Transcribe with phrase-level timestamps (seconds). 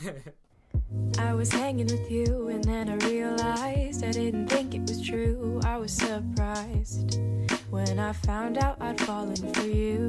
[1.18, 5.60] I was hanging with you, and then I realized I didn't think it was true.
[5.64, 7.20] I was surprised
[7.70, 10.08] when I found out I'd fallen for you.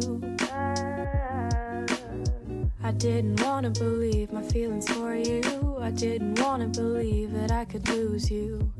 [2.84, 5.78] I didn't wanna believe my feelings for you.
[5.82, 8.72] I didn't wanna believe that I could lose you.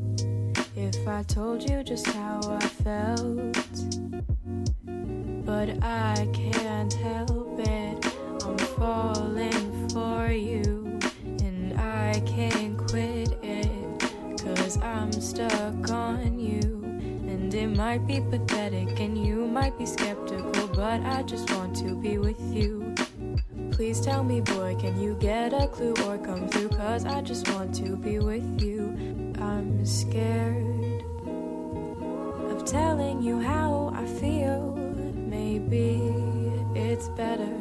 [0.76, 3.58] If I told you just how I felt,
[5.46, 7.27] but I can't help
[19.88, 22.94] skeptical, but I just want to be with you.
[23.72, 26.70] Please tell me, boy, can you get a clue or come through?
[26.70, 29.34] Cause I just want to be with you.
[29.40, 31.04] I'm scared
[32.52, 34.76] of telling you how I feel.
[35.16, 36.02] Maybe
[36.76, 37.56] it's better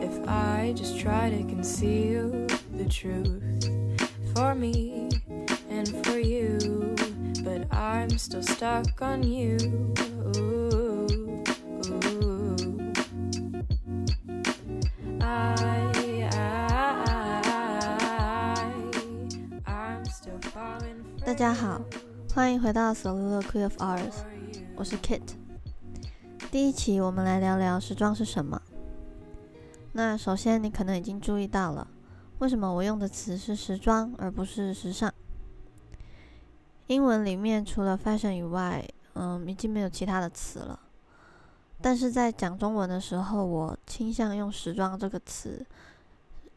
[0.00, 2.30] if I just try to conceal
[2.74, 3.70] the truth
[4.34, 5.10] for me
[5.70, 6.96] and for you.
[7.42, 9.58] But I'm still stuck on you.
[21.46, 21.80] 大家好，
[22.34, 24.14] 欢迎回到 Soliloquy of Ours，
[24.74, 25.22] 我是 Kit。
[26.50, 28.60] 第一期我们来聊聊时装是什么。
[29.92, 31.86] 那首先你可能已经注意到了，
[32.40, 35.12] 为什么我用的词是时装而不是时尚？
[36.88, 40.80] 英文里面除了 fashion 以外，嗯，已经没有其他的词了。
[41.80, 45.64] 但是在讲中文的时候，我倾向用时装这个词，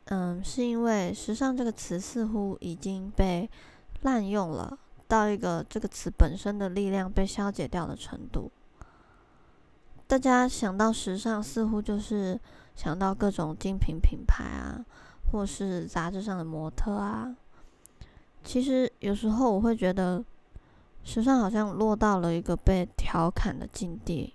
[0.05, 3.47] 嗯，是因为时尚这个词似乎已经被
[4.01, 8.51] 滥用了，到一个这个词本身的力量被消解掉的程度。
[10.07, 12.39] 大家想到时尚，似乎就是
[12.75, 14.83] 想到各种精品品牌啊，
[15.31, 17.35] 或是杂志上的模特啊。
[18.43, 20.23] 其实有时候我会觉得，
[21.03, 24.33] 时尚好像落到了一个被调侃的境地。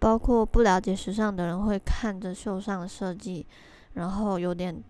[0.00, 3.44] 包括不了解时尚的人会看着秀上的设计，
[3.94, 4.80] 然后有点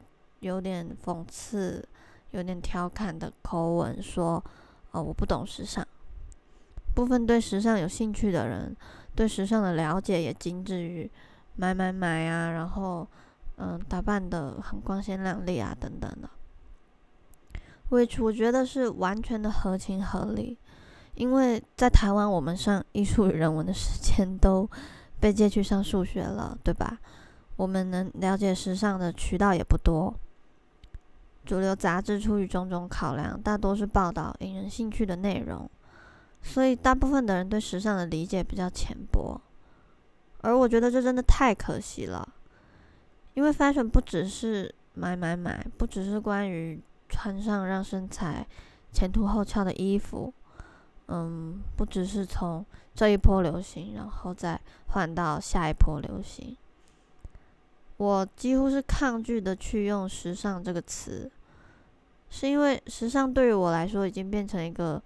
[0.41, 1.83] 有点讽刺、
[2.33, 4.43] 有点调侃的口吻说
[4.93, 5.87] ：“哦，我不懂时尚。”
[6.95, 8.77] 部分对时尚有兴趣的人，
[9.15, 11.09] 对时尚的了解也精致于
[11.57, 13.07] 买买买啊，然后
[13.57, 16.29] 嗯，打扮的很光鲜亮丽啊，等等的。
[17.91, 20.59] which 我觉得是完全的合情合理，
[21.15, 24.69] 因为在台湾，我们上艺术与人文的时间都
[25.19, 26.99] 被借去上数学了，对吧？
[27.57, 30.15] 我们能了解时尚的渠道也不多。
[31.49, 35.67] 主流杂志出于种种考量，大多是报道引人兴趣的内容，
[36.43, 39.41] 所以大部分的人对时尚的理解比较浅薄。
[40.43, 42.29] 而我觉得这真的太可惜了，
[43.33, 48.47] 因为 fashion 不只是买买买，不只是关于穿上让身材
[48.93, 50.31] 前凸后翘的衣服，
[51.07, 52.63] 嗯，不只是从
[52.95, 56.55] 这一波流行，然后再换到下一波流行。
[57.97, 61.29] 我几乎是抗拒的去用“时尚”这个词，
[62.31, 65.03] 是因为时尚对于我来说已经变成一个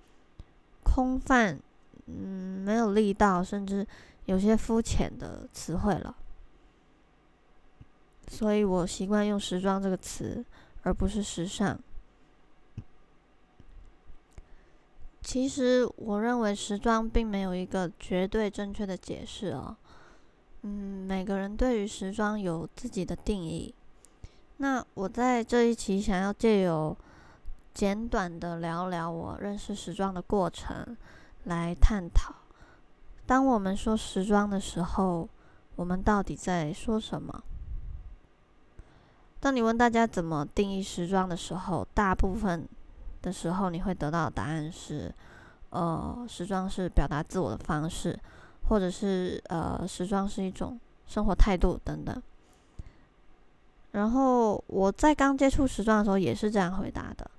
[0.82, 1.58] 空泛、
[2.06, 3.86] 嗯，没有力道，甚至
[4.26, 6.14] 有些肤浅的词汇了。
[8.28, 10.44] 所以我习惯用“时装”这个词，
[10.82, 11.78] 而不是“时尚”。
[15.22, 19.76] 其实，我认为时装并没有一个绝对正确的解释哦。
[20.62, 23.72] 嗯，每个人对于时装有自己的定义。
[24.56, 26.96] 那我在这一期想要借由
[27.74, 30.96] 简短的聊聊我认识时装的过程，
[31.44, 32.34] 来探讨，
[33.26, 35.28] 当我们说时装的时候，
[35.76, 37.42] 我们到底在说什么？
[39.40, 42.68] 当你问大家怎么定义时装的时候，大部分
[43.22, 45.12] 的时候，你会得到的答案是：
[45.70, 48.16] 呃，时装是表达自我的方式，
[48.68, 52.22] 或者是呃，时装是一种生活态度等等。
[53.90, 57.30] 然后我在刚接触时装的时候也是这样回答的，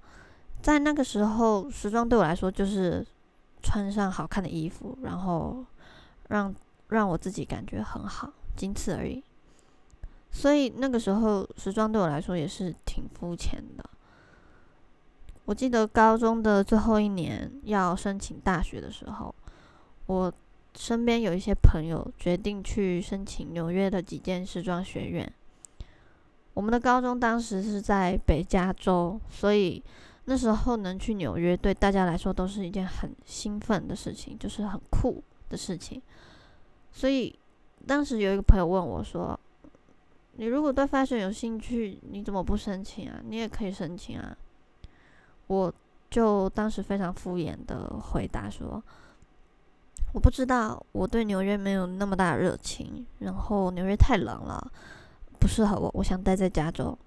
[0.64, 3.06] 在那个时候，时装对我来说就是
[3.62, 5.64] 穿上好看的衣服，然后
[6.30, 6.56] 让
[6.88, 9.22] 让我自己感觉很好，仅此而已。
[10.32, 13.84] 所以那个时候，时装对我来说也是挺肤浅的。
[15.44, 19.36] 我记得高中的最后一年要申请大学的时候，
[20.06, 20.34] 我
[20.78, 25.30] 身边有一些朋友决定去申请纽约的几间时装学院。
[26.54, 29.84] 我们的高中当时是在北加州，所以
[30.26, 36.02] 那时候能去纽约对大家来说都是一件很兴奋的事情，就是很酷的事情。
[36.92, 37.38] 所以
[37.86, 39.38] 当时有一个朋友问我说
[40.38, 43.20] ：“你如果对 fashion 有兴趣，你怎么不申请啊？
[43.28, 44.36] 你也可以申请啊。
[45.48, 45.74] 我
[46.10, 48.82] 就当时非常敷衍的回答说，
[50.14, 54.72] 我不知道，我对纽约没有那么大热情，然后纽约太冷了，
[55.40, 56.98] 不适合我，我想待在加州。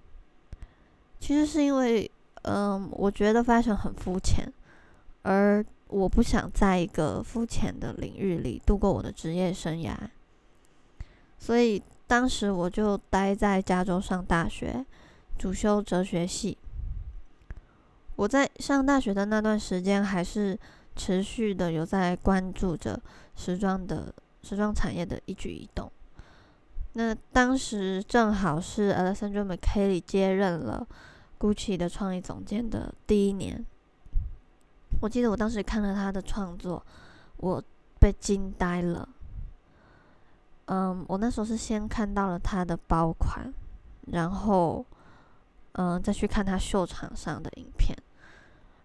[1.18, 2.10] 其实是因为，
[2.46, 4.52] 嗯，我觉得 fashion 很肤浅，
[5.22, 9.94] 而我不想在一个肤浅的领域里度过我的职业生涯，
[11.38, 11.82] 所以。
[12.08, 14.86] 当时我就待在加州上大学，
[15.36, 16.56] 主修哲学系。
[18.14, 20.56] 我在上大学的那段时间，还是
[20.94, 23.02] 持续的有在关注着
[23.34, 24.14] 时装的
[24.44, 25.90] 时装产业的一举一动。
[26.92, 30.86] 那当时正好是 Alexandra McQueen 接任了
[31.38, 33.64] Gucci 的创意总监的第一年。
[35.00, 36.82] 我记得我当时看了他的创作，
[37.36, 37.62] 我
[37.98, 39.08] 被惊呆了。
[40.66, 43.52] 嗯，我那时候是先看到了他的包款，
[44.12, 44.84] 然后，
[45.72, 47.96] 嗯，再去看他秀场上的影片，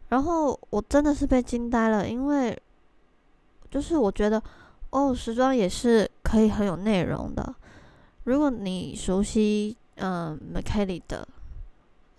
[0.09, 2.61] 然后我真的是被惊呆了，因为，
[3.71, 4.43] 就是我觉得，
[4.91, 7.55] 哦，时装也是可以很有内容的。
[8.25, 11.27] 如果你熟悉嗯 m c k e l y 的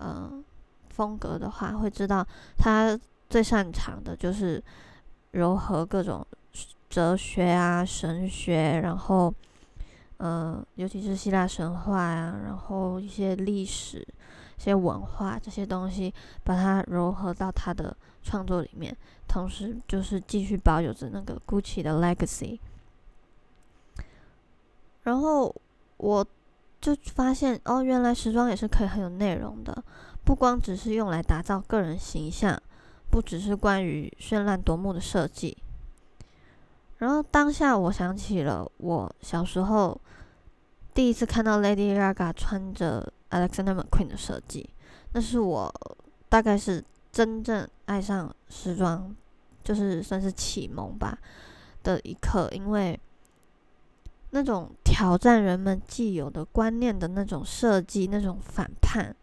[0.03, 0.45] 嗯
[0.91, 2.27] 风格的话，会知道
[2.59, 2.99] 他
[3.31, 4.63] 最擅长的就是
[5.33, 6.27] 糅合各种
[6.91, 9.33] 哲学啊、神学，然后。
[10.25, 13.99] 嗯，尤其是希腊神话呀，然后一些历史、
[14.57, 16.15] 一些文化这些东西，
[16.45, 18.97] 把它融合到他的创作里面，
[19.27, 22.57] 同时就是继续保有着那个 Gucci 的 legacy。
[25.03, 25.53] 然后
[25.97, 26.25] 我
[26.83, 29.85] 就发现，哦，原来时装也是可以很有内容的，
[30.25, 32.61] 不光只是用来打造个人形象，
[33.09, 35.57] 不只是关于绚烂夺目的设计。
[36.99, 40.01] 然后当下我想起了我小时候
[40.93, 44.69] 第一次看到 Lady Gaga 穿着 Alexander McQueen 的设计，
[45.13, 45.73] 那是我
[46.29, 49.15] 大概是真正爱上时装，
[49.63, 51.17] 就是算是启蒙吧
[51.85, 52.49] 的一刻。
[52.53, 52.99] 因为
[54.31, 59.17] 那种挑战人们既有的观念的那种设计，那种反叛，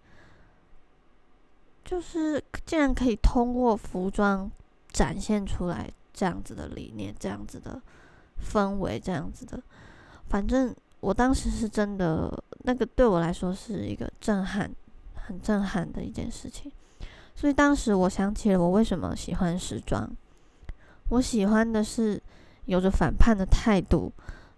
[1.86, 4.50] 就是竟然可以通过服装
[4.92, 5.88] 展现出来。
[6.12, 7.82] 这样子的理念，这样子的
[8.52, 9.58] 氛围，这样子的，
[10.28, 14.70] 反正我当时是真的，那个对我来说是一个震撼，
[15.14, 16.70] 很震撼的一件事情。
[17.36, 20.10] 所以当时我想起了我为什么喜欢时装，
[21.08, 22.22] 我喜欢的是
[22.66, 24.12] 有着反叛的态度，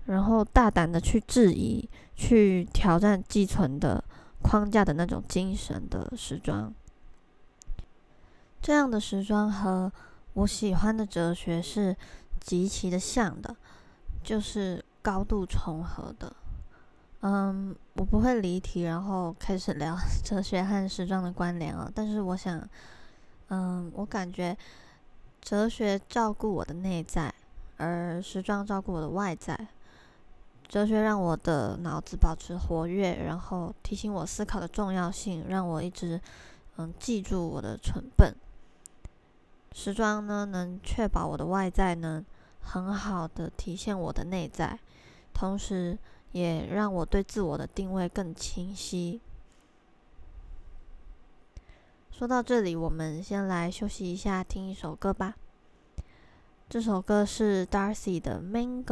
[0.06, 4.04] 然后大胆的去质疑、去挑战寄存的
[4.42, 6.74] 框架的那种精神的时装。
[8.62, 9.92] 这样的时装和。
[10.34, 11.94] 我喜欢的哲学是
[12.40, 13.54] 极其的像的，
[14.24, 16.34] 就是高度重合的。
[17.20, 21.92] 嗯，我不会离题，然后开始聊 哲学和时装的关联了。
[21.94, 22.66] 但是我想，
[23.50, 24.58] 嗯，我感觉
[25.42, 27.34] 哲学照顾我的内在，
[27.76, 29.68] 而时装照顾我的外在。
[30.72, 36.22] 哲学让我的脑子保持活跃，然后提醒我思考的重要性，让我一直
[36.78, 38.34] 嗯记住我的蠢笨。
[39.74, 42.26] 时装呢，能确保我的外在能
[42.62, 44.80] 很好的体现我的内在，
[45.34, 45.98] 同时
[46.32, 49.20] 也让我对自我的定位更清晰。
[52.14, 55.36] 说到这里，我们先来休息一下，听一首歌吧。
[56.70, 58.86] 这首歌是 Darcy 的《Mango》。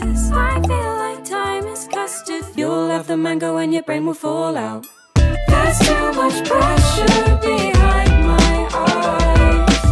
[0.00, 0.32] kisses.
[0.32, 2.44] I feel like time is custard.
[2.56, 4.86] You'll have the mango and your brain will fall out.
[5.14, 9.84] There's too much pressure behind my eyes.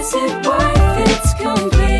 [0.00, 1.91] Is it worth its complete?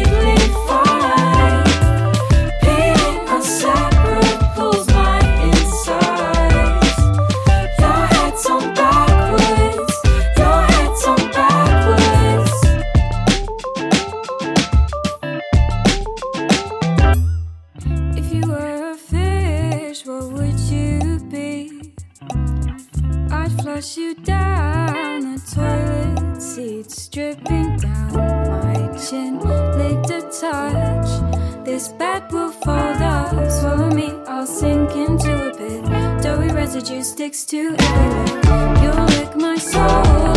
[23.82, 29.40] flush you down the toilet seats dripping down my chin.
[29.40, 35.84] Licked a touch this bed will fold up swallow me i'll sink into a pit
[36.22, 38.82] doughy residue sticks to everywhere.
[38.82, 40.31] You'll lick my soul.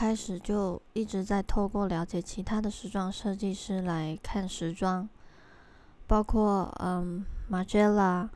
[0.00, 5.06] 开始就一直在透过了解其他的时装设计师来看时装，
[6.06, 8.30] 包括嗯 Margiela、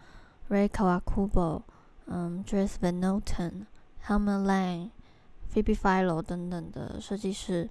[0.51, 1.63] Ray Kawakubo、
[2.05, 3.65] 嗯 Dries Van Noten、
[4.07, 4.91] Helmut Lang、
[5.51, 7.71] Phoebe Philo 等等的设计师，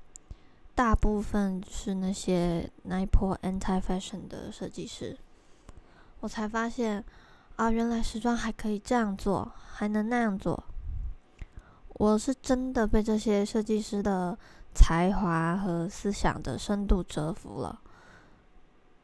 [0.74, 5.16] 大部分是那些那一波 anti fashion 的设计师，
[6.22, 7.06] 我才发现
[7.58, 10.64] 啊，原来时装还可以这样做，还能那样做。
[11.94, 14.38] 我是真的被这些设计师的
[14.74, 17.80] 才华和思想的深度折服了，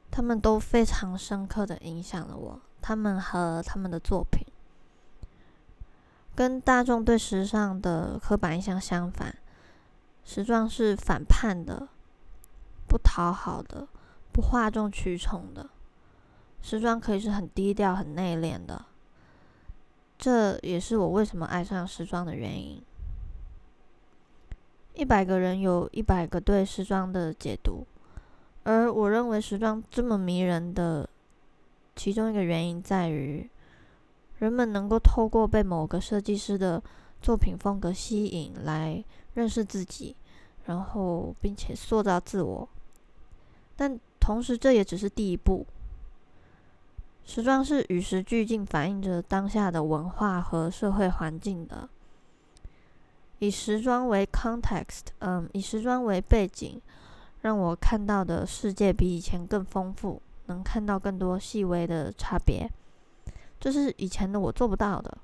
[0.09, 4.43] 他们都非常深刻的影响了我，他们和他们的作品，
[6.35, 9.35] 跟大众对时尚的刻板印象相反，
[10.23, 11.87] 时装是反叛的，
[12.87, 13.87] 不讨好的，
[14.31, 15.69] 不哗众取宠的。
[16.61, 18.83] 时装可以是很低调、很内敛的，
[20.19, 22.79] 这也是我为什么爱上时装的原因。
[24.95, 27.87] 一百个人有一百个对时装的解读，
[28.63, 31.09] 而我认为时装这么迷人的
[31.95, 33.49] 其中一个原因在于，
[34.39, 36.83] 人们能够透过被某个设计师的
[37.21, 39.01] 作品风格吸引来
[39.35, 40.13] 认识自己，
[40.65, 42.67] 然后并且塑造自我。
[43.77, 45.65] 但同时，这也只是第一步。
[47.29, 51.87] 时装是与时俱进，反映着当下的文化和社会环境的。
[53.37, 56.81] 以时装为 context，嗯，以时装为背景，
[57.41, 62.67] 让我看到的世界比以前更丰富，能看到更多细微的差别，
[63.59, 65.15] 这是以前的我做不到的。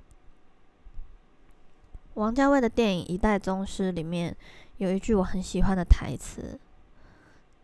[2.14, 4.38] 王家卫的电影《一代宗师》里面
[4.78, 6.60] 有一句我很喜欢的台词：“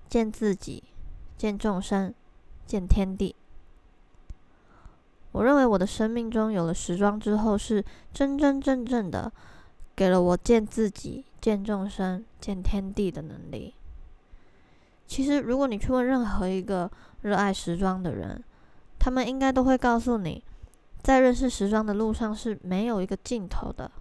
[0.10, 0.83] 见自己，
[1.38, 2.12] 见众生，
[2.65, 3.36] 见天地。”
[5.31, 7.83] 我认为我的生命中有了时装之后，是
[8.13, 9.31] 真真正正的
[9.95, 13.73] 给了我见自己、见众生、见天地的能力。
[15.07, 16.89] 其实，如果你去问任何一个
[17.21, 18.43] 热爱时装的人，
[19.00, 20.43] 他们应该都会告诉你，
[21.01, 23.91] 在认识时装的路上是没有一个尽头的。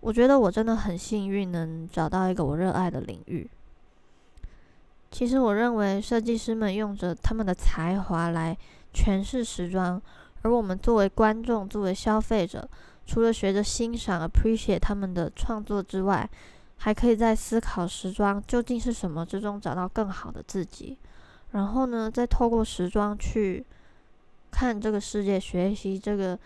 [0.00, 3.48] 我觉得我真的很幸运，能找到一个我热爱的领域。
[5.14, 8.58] 其实，我认为设计师们用着他们的才华来
[8.92, 10.02] 诠释时装，
[10.42, 12.68] 而我们作为观众、作为消费者，
[13.06, 16.28] 除了学着欣赏、appreciate 他们的创作之外，
[16.78, 20.98] 还可以在思考时装究竟是什么之中找到更好的自己。
[21.52, 23.64] 然后呢，再透过时装去
[24.50, 26.36] 看这个世界，学习这个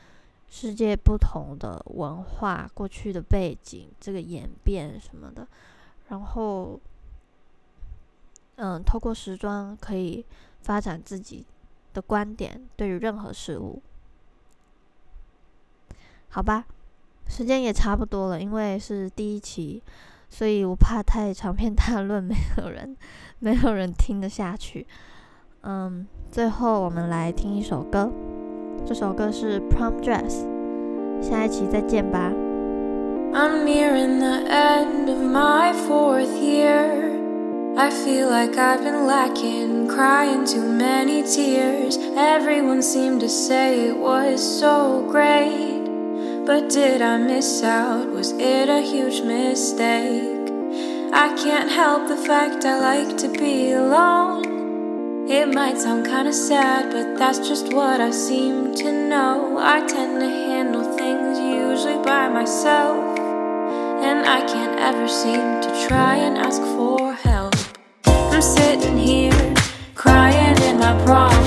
[0.51, 5.49] 世界不同的文化、过去的背景、这个演变什么的，
[6.11, 6.79] 然后。
[8.59, 10.25] 嗯，透过时装可以
[10.63, 11.47] 发展自己
[11.95, 13.81] 的观点，对于任何事物。
[16.29, 16.67] 好吧，
[17.29, 19.83] 时间也差不多了，因为是第一期，
[20.29, 22.97] 所以我怕太长篇大论， 没有人，
[23.39, 24.87] 没有人听得下去。
[25.63, 28.13] 嗯，最后我们来听一首歌，
[28.85, 30.45] 这首歌是《Prom Dress》，
[31.23, 32.33] 下一期再见吧。
[33.33, 37.08] I'm nearing the end of my fourth year.
[37.81, 41.97] I feel like I've been lacking, crying too many tears.
[42.17, 45.85] Everyone seemed to say it was so great.
[46.45, 48.11] But did I miss out?
[48.11, 50.51] Was it a huge mistake?
[51.13, 55.29] I can't help the fact I like to be alone.
[55.31, 59.57] It might sound kinda sad, but that's just what I seem to know.
[59.57, 62.99] I tend to handle things usually by myself,
[64.09, 67.48] and I can't ever seem to try and ask for help.
[68.39, 69.55] I'm sitting here
[69.97, 71.38] crying in my prom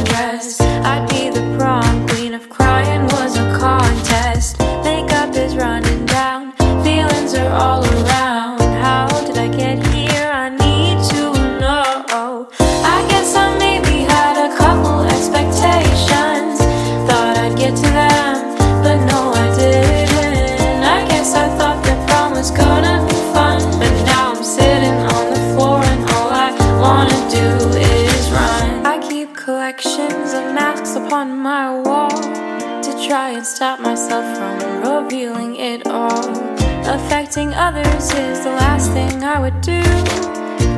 [38.15, 39.81] is the last thing I would do.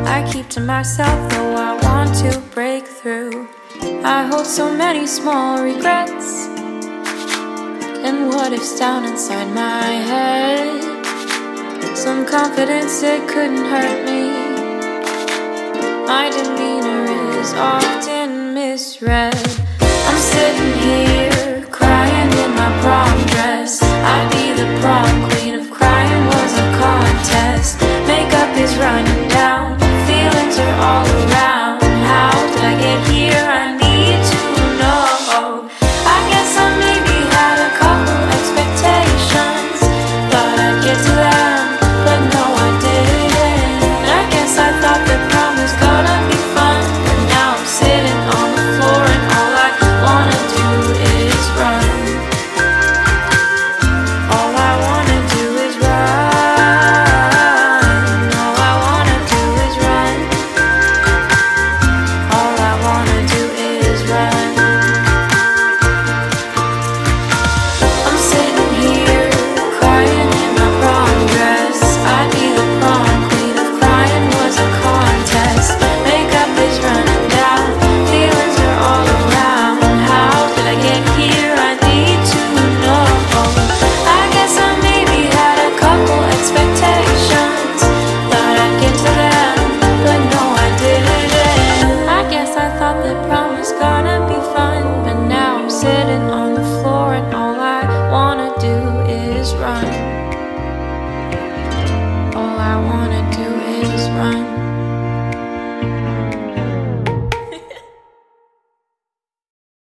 [0.06, 3.48] I keep to myself though I want to break through.
[4.04, 6.48] I hold so many small regrets.
[8.08, 10.94] And what if's down inside my head?
[11.96, 14.24] Some confidence it couldn't hurt me.
[16.06, 17.06] My demeanor
[17.40, 19.36] is often misread.
[20.08, 23.82] I'm sitting here crying in my prom dress.
[23.82, 25.33] I'd be the prom queen